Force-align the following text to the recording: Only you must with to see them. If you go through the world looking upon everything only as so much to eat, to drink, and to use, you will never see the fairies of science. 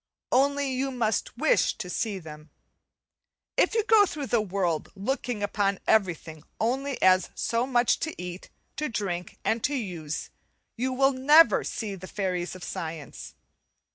Only 0.31 0.71
you 0.73 0.89
must 0.89 1.37
with 1.37 1.77
to 1.77 1.87
see 1.87 2.17
them. 2.17 2.49
If 3.55 3.75
you 3.75 3.83
go 3.83 4.07
through 4.07 4.25
the 4.33 4.41
world 4.41 4.91
looking 4.95 5.43
upon 5.43 5.77
everything 5.85 6.41
only 6.59 6.99
as 7.03 7.29
so 7.35 7.67
much 7.67 7.99
to 7.99 8.19
eat, 8.19 8.49
to 8.77 8.89
drink, 8.89 9.37
and 9.45 9.63
to 9.63 9.75
use, 9.75 10.31
you 10.75 10.91
will 10.91 11.13
never 11.13 11.63
see 11.63 11.93
the 11.93 12.07
fairies 12.07 12.55
of 12.55 12.63
science. 12.63 13.35